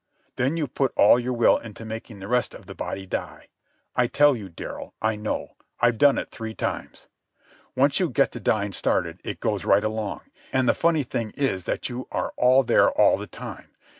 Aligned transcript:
Then 0.35 0.57
you 0.57 0.65
put 0.67 0.93
all 0.97 1.19
your 1.19 1.31
will 1.33 1.59
into 1.59 1.85
making 1.85 2.17
the 2.17 2.27
rest 2.27 2.55
of 2.55 2.65
the 2.65 2.73
body 2.73 3.05
die. 3.05 3.49
I 3.95 4.07
tell 4.07 4.35
you, 4.35 4.49
Darrell, 4.49 4.95
I 4.99 5.15
know. 5.15 5.57
I've 5.79 5.99
done 5.99 6.17
it 6.17 6.31
three 6.31 6.55
times. 6.55 7.05
"Once 7.75 7.99
you 7.99 8.09
get 8.09 8.31
the 8.31 8.39
dying 8.39 8.73
started, 8.73 9.21
it 9.23 9.39
goes 9.39 9.63
right 9.63 9.83
along. 9.83 10.21
And 10.51 10.67
the 10.67 10.73
funny 10.73 11.03
thing 11.03 11.33
is 11.37 11.65
that 11.65 11.87
you 11.87 12.07
are 12.11 12.33
all 12.35 12.63
there 12.63 12.89
all 12.89 13.15
the 13.19 13.27
time. 13.27 13.69